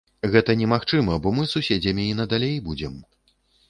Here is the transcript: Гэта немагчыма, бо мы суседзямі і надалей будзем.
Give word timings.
Гэта 0.35 0.55
немагчыма, 0.61 1.19
бо 1.27 1.35
мы 1.41 1.47
суседзямі 1.53 2.09
і 2.09 2.19
надалей 2.25 2.57
будзем. 2.69 3.03